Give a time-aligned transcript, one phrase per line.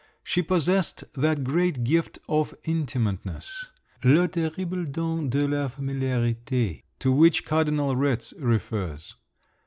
[0.23, 8.33] She possessed that great gift of "intimateness"—le terrible don de la familiarité—to which Cardinal Retz
[8.39, 9.13] refers.